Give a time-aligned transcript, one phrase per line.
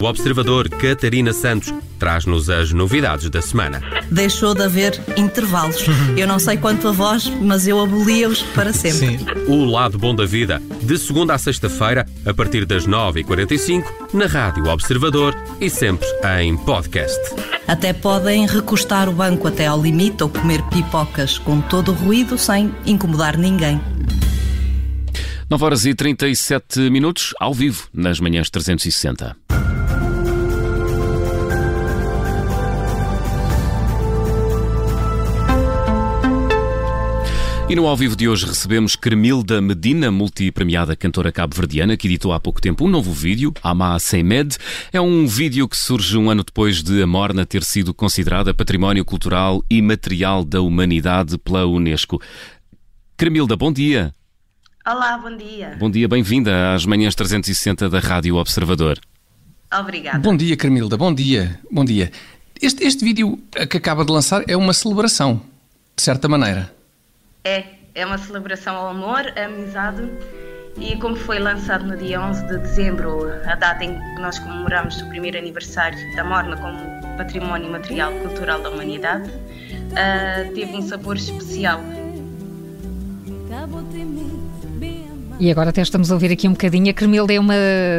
[0.00, 3.82] O observador Catarina Santos traz-nos as novidades da semana.
[4.08, 5.84] Deixou de haver intervalos.
[6.16, 9.18] Eu não sei quanto a vós, mas eu abolia-os para sempre.
[9.18, 9.26] Sim.
[9.48, 13.84] O Lado Bom da Vida, de segunda a sexta-feira, a partir das 9h45,
[14.14, 16.06] na Rádio Observador e sempre
[16.42, 17.18] em podcast.
[17.66, 22.38] Até podem recostar o banco até ao limite ou comer pipocas com todo o ruído
[22.38, 23.80] sem incomodar ninguém.
[25.50, 29.57] 9 horas e 37 minutos, ao vivo, nas manhãs 360.
[37.70, 42.40] E no ao vivo de hoje recebemos Cremilda Medina, multipremiada cantora cabo-verdiana, que editou há
[42.40, 44.56] pouco tempo um novo vídeo, Ama Seymed.
[44.90, 49.04] É um vídeo que surge um ano depois de a Morna ter sido considerada Património
[49.04, 52.22] Cultural e Material da Humanidade pela Unesco.
[53.18, 54.14] Cremilda, bom dia.
[54.86, 55.76] Olá, bom dia.
[55.78, 58.98] Bom dia, bem-vinda às manhãs 360 da Rádio Observador.
[59.78, 60.18] Obrigada.
[60.20, 62.10] Bom dia, Cremilda, bom dia, bom dia.
[62.62, 63.38] Este, este vídeo
[63.68, 65.42] que acaba de lançar é uma celebração,
[65.94, 66.77] de certa maneira.
[67.48, 70.02] É, é uma celebração ao amor, à amizade
[70.76, 75.00] e como foi lançado no dia 11 de dezembro, a data em que nós comemoramos
[75.00, 76.78] o primeiro aniversário da Morna como
[77.16, 81.80] Património Material Cultural da Humanidade, uh, teve um sabor especial.
[85.40, 86.90] E agora até estamos a ouvir aqui um bocadinho.
[86.90, 87.54] A Cremilda é uma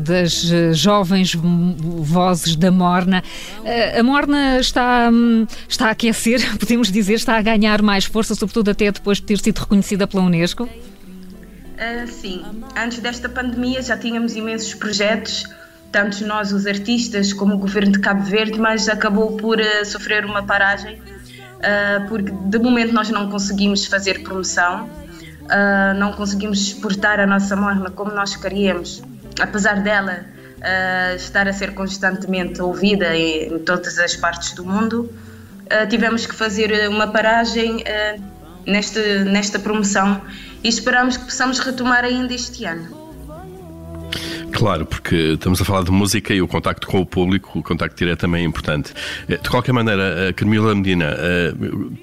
[0.00, 3.22] das eh, jovens vozes da Morna.
[3.64, 8.34] Eh, a Morna está, hum, está a aquecer, podemos dizer, está a ganhar mais força,
[8.34, 10.64] sobretudo até depois de ter sido reconhecida pela Unesco?
[10.64, 12.44] Uh, sim,
[12.76, 15.46] antes desta pandemia já tínhamos imensos projetos,
[15.92, 20.24] tanto nós, os artistas, como o governo de Cabo Verde, mas acabou por uh, sofrer
[20.24, 24.90] uma paragem, uh, porque de momento nós não conseguimos fazer promoção
[25.50, 29.02] uh, não conseguimos exportar a nossa morna como nós queríamos,
[29.40, 30.24] apesar dela
[30.58, 35.12] uh, estar a ser constantemente ouvida em, em todas as partes do mundo,
[35.66, 37.84] uh, tivemos que fazer uma paragem
[38.66, 40.22] nesta, nesta promoção
[40.62, 43.09] e esperamos que possamos retomar ainda este ano.
[44.60, 47.96] Claro, porque estamos a falar de música e o contacto com o público, o contacto
[47.96, 48.92] direto também é importante.
[49.26, 51.54] Eh, de qualquer maneira, eh, Carmila Medina, eh,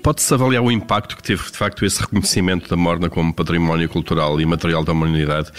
[0.01, 4.41] pode-se avaliar o impacto que teve, de facto, esse reconhecimento da Morna como património cultural
[4.41, 5.51] e material da humanidade?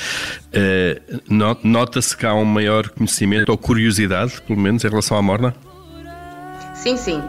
[1.62, 5.54] Nota-se que há um maior conhecimento ou curiosidade, pelo menos, em relação à Morna?
[6.74, 7.22] Sim, sim.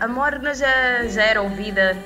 [0.00, 1.96] a Morna já, já era ouvida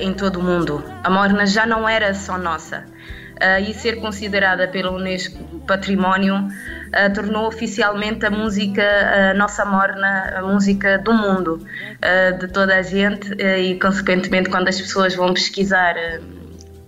[0.00, 0.82] em todo o mundo.
[1.04, 3.21] A Morna já não era só nossa uh,
[3.60, 8.82] e ser considerada pela Unesco Património uh, tornou oficialmente a música
[9.30, 14.68] a nossa morna, a música do mundo, uh, de toda a gente e consequentemente quando
[14.68, 15.94] as pessoas vão pesquisar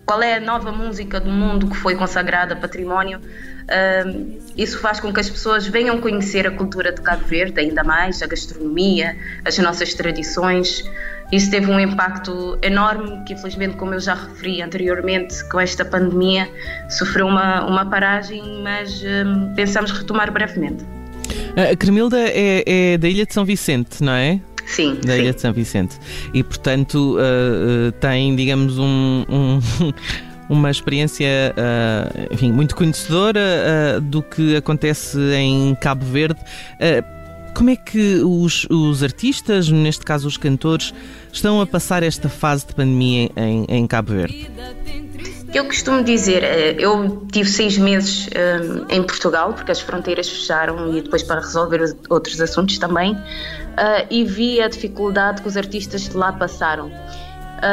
[0.07, 3.21] qual é a nova música do mundo que foi consagrada património,
[4.55, 8.21] isso faz com que as pessoas venham conhecer a cultura de Cabo Verde ainda mais,
[8.21, 9.17] a gastronomia,
[9.47, 10.85] as nossas tradições.
[11.34, 16.49] Isso teve um impacto enorme que, infelizmente, como eu já referi anteriormente, com esta pandemia,
[16.89, 20.84] sofreu uma, uma paragem, mas um, pensamos retomar brevemente.
[21.56, 22.62] A Cremilda é,
[22.93, 24.41] é da Ilha de São Vicente, não é?
[24.65, 25.00] Sim.
[25.05, 25.23] Da sim.
[25.23, 25.99] Ilha de São Vicente.
[26.33, 29.61] E, portanto, uh, uh, tem, digamos, um, um
[30.49, 31.27] uma experiência,
[31.59, 36.39] uh, enfim, muito conhecedora do que acontece em Cabo Verde.
[37.55, 40.93] Como é que os, os artistas, neste caso os cantores,
[41.33, 44.51] estão a passar esta fase de pandemia em, em Cabo Verde?
[45.55, 50.93] Eu costumo dizer, eh, eu tive seis meses eh, em Portugal, porque as fronteiras fecharam
[50.97, 56.13] e depois para resolver outros assuntos também, uh, e vi a dificuldade que os artistas
[56.13, 56.91] lá passaram.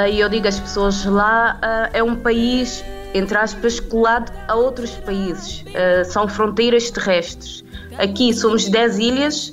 [0.09, 1.59] E eu digo às pessoas lá,
[1.91, 2.81] é um país,
[3.13, 5.65] entre aspas, colado a outros países,
[6.05, 7.61] são fronteiras terrestres.
[7.97, 9.51] Aqui somos dez ilhas,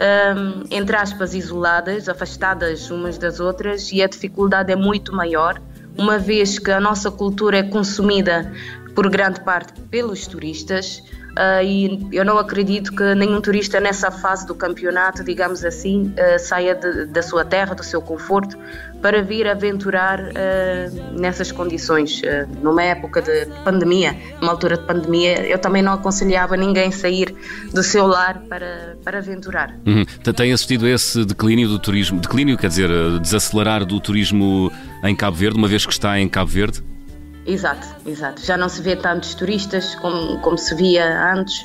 [0.00, 5.60] um, entre aspas, isoladas, afastadas umas das outras, e a dificuldade é muito maior,
[5.96, 8.52] uma vez que a nossa cultura é consumida
[8.94, 11.02] por grande parte pelos turistas.
[11.36, 16.38] Uh, e eu não acredito que nenhum turista nessa fase do campeonato, digamos assim, uh,
[16.38, 18.56] saia de, da sua terra, do seu conforto,
[19.02, 22.22] para vir aventurar uh, nessas condições.
[22.62, 27.34] numa época de pandemia, numa altura de pandemia, eu também não aconselhava ninguém sair
[27.72, 29.78] do seu lar para, para aventurar.
[29.84, 30.04] Uhum.
[30.34, 32.88] Tem assistido a esse declínio do turismo, declínio quer dizer,
[33.20, 34.72] desacelerar do turismo
[35.04, 36.82] em Cabo Verde, uma vez que está em Cabo Verde?
[37.46, 38.44] Exato, exato.
[38.44, 41.62] Já não se vê tantos turistas como, como se via antes.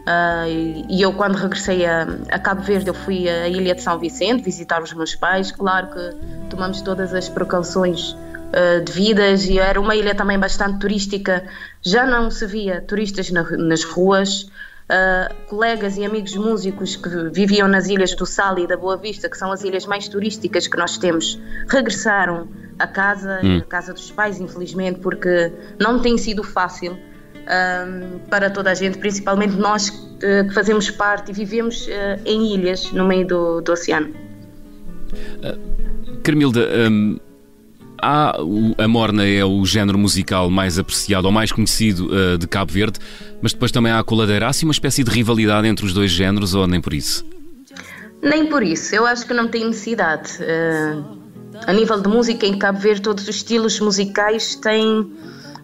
[0.00, 3.98] Uh, e eu, quando regressei a, a, Cabo Verde, eu fui à Ilha de São
[3.98, 5.52] Vicente visitar os meus pais.
[5.52, 6.16] Claro que
[6.48, 11.44] tomamos todas as precauções uh, devidas e era uma ilha também bastante turística.
[11.80, 14.50] Já não se via turistas na, nas ruas.
[14.90, 19.30] Uh, colegas e amigos músicos que viviam nas ilhas do Sal e da Boa Vista,
[19.30, 22.48] que são as ilhas mais turísticas que nós temos, regressaram
[22.82, 23.58] a casa, hum.
[23.58, 28.98] a casa dos pais, infelizmente, porque não tem sido fácil um, para toda a gente,
[28.98, 33.72] principalmente nós uh, que fazemos parte e vivemos uh, em ilhas no meio do, do
[33.72, 34.14] oceano.
[36.22, 37.18] Carmilda, um
[38.02, 38.36] há,
[38.78, 42.98] a morna é o género musical mais apreciado ou mais conhecido uh, de Cabo Verde,
[43.40, 44.46] mas depois também há a coladeira.
[44.46, 47.24] Há assim uma espécie de rivalidade entre os dois géneros ou nem por isso?
[48.22, 48.94] Nem por isso.
[48.94, 50.38] Eu acho que não tem necessidade.
[50.42, 51.19] Uh,
[51.66, 55.12] a nível de música em Cabo Verde, todos os estilos musicais têm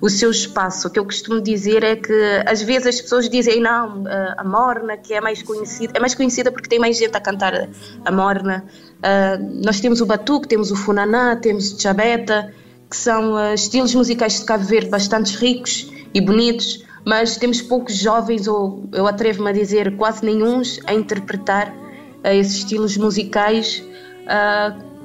[0.00, 0.88] o seu espaço.
[0.88, 4.04] O que eu costumo dizer é que às vezes as pessoas dizem não,
[4.36, 7.68] a Morna que é mais conhecida, é mais conhecida porque tem mais gente a cantar
[8.04, 8.64] a Morna.
[8.96, 12.52] Uh, nós temos o batuque, temos o funaná, temos o chabeta,
[12.90, 17.96] que são uh, estilos musicais de Cabo Verde bastante ricos e bonitos, mas temos poucos
[17.96, 23.82] jovens, ou eu atrevo-me a dizer quase nenhums, a interpretar uh, esses estilos musicais.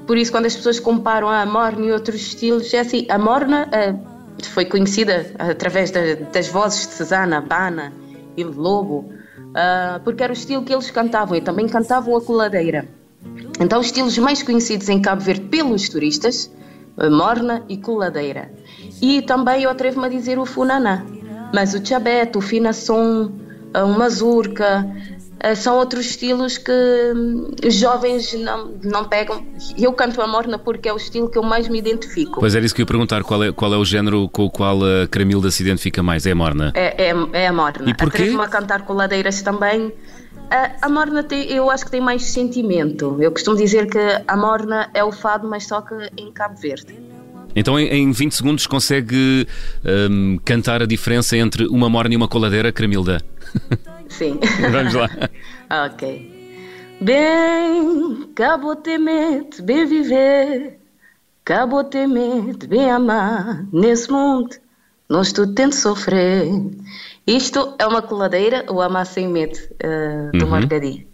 [0.07, 3.69] Por isso, quando as pessoas comparam a Morna e outros estilos, é assim, a Morna
[4.50, 7.94] foi conhecida através da, das vozes de Susana, Bana
[8.36, 9.13] e Lobo,
[10.03, 12.88] porque era o estilo que eles cantavam e também cantavam a coladeira.
[13.59, 16.51] Então, os estilos mais conhecidos em Cabo Verde pelos turistas,
[16.98, 18.51] eh, morna e coladeira.
[19.01, 21.06] E também eu atrevo-me a dizer o funaná.
[21.53, 23.31] Mas o tchabete, o finassom,
[23.74, 25.21] a mazurca, eh,
[25.56, 29.46] são outros estilos que hum, os jovens não, não pegam.
[29.78, 32.40] Eu canto a morna porque é o estilo que eu mais me identifico.
[32.40, 34.50] Pois era isso que eu ia perguntar, qual é, qual é o género com o
[34.50, 36.26] qual a Caramilda se identifica mais?
[36.26, 36.72] É a morna?
[36.76, 37.90] É, é, é a morna.
[37.90, 38.24] E porquê?
[38.24, 39.92] Atrevo-me a cantar coladeiras também
[40.52, 43.18] a, a morna tem, eu acho que tem mais sentimento.
[43.22, 43.98] Eu costumo dizer que
[44.28, 46.94] a morna é o fado, mas só que em Cabo Verde.
[47.56, 49.48] Então, em 20 segundos, consegue
[50.10, 53.22] um, cantar a diferença entre uma morna e uma coladeira, Cramilda?
[54.12, 54.40] Sim.
[54.72, 55.10] Vamos lá.
[55.86, 56.42] ok.
[57.02, 60.80] Bem, cabo temente, bem viver,
[61.44, 64.56] cabo temente, bem amar, nesse mundo,
[65.10, 66.46] nós tudo tendo sofrer.
[67.25, 71.06] Isto é uma coladeira ou a massa em medo uh, do uhum.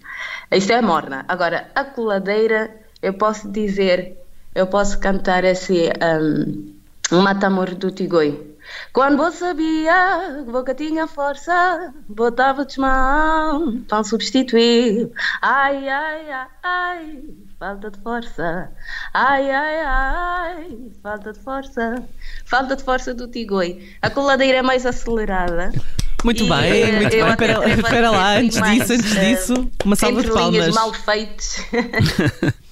[0.51, 1.23] Isto é a morna.
[1.27, 4.17] Agora, a coladeira, eu posso dizer,
[4.53, 5.83] eu posso cantar assim,
[6.21, 6.73] um,
[7.17, 8.56] um Matamor do Tigoi.
[8.93, 15.11] Quando você sabia que boca tinha força, botava-te mão para substituir.
[15.41, 17.23] Ai, ai, ai, ai,
[17.59, 18.71] falta de força.
[19.13, 22.03] Ai, ai, ai, falta de força.
[22.45, 23.95] Falta de força do Tigoi.
[24.01, 25.71] A coladeira é mais acelerada.
[26.23, 27.29] Muito e, bem, muito bem.
[27.29, 30.73] Espera, espera lá, antes disso, antes disso, uma salva de palmas.
[30.73, 31.57] mal feitos.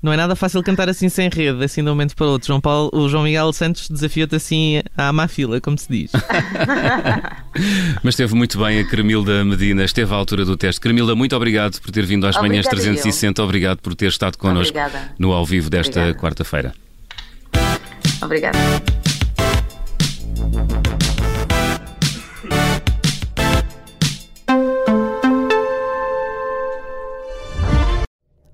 [0.00, 2.46] Não é nada fácil cantar assim sem rede, assim de um momento para o outro.
[2.46, 6.12] João Paulo, o João Miguel Santos desafiou-te assim à má fila, como se diz.
[8.02, 10.80] Mas esteve muito bem a Cremilda Medina, esteve à altura do teste.
[10.80, 13.40] Cremilda, muito obrigado por ter vindo às Obrigada manhãs 360.
[13.40, 13.44] Eu.
[13.44, 15.12] Obrigado por ter estado connosco Obrigada.
[15.18, 16.72] no ao vivo desta quarta-feira.
[18.22, 18.58] Obrigada.